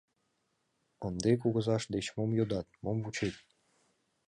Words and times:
Ынде 1.07 1.31
кугызашт 1.41 1.87
деч 1.95 2.05
мом 2.15 2.31
йодат, 2.37 2.67
мом 2.83 2.97
вучет? 3.03 3.35